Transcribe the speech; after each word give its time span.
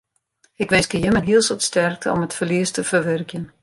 Ik 0.63 0.69
winskje 0.71 0.99
jimme 1.03 1.19
in 1.19 1.27
hiel 1.29 1.43
soad 1.45 1.63
sterkte 1.69 2.07
om 2.13 2.25
it 2.25 2.37
ferlies 2.39 2.71
te 2.77 2.83
ferwurkjen. 2.91 3.45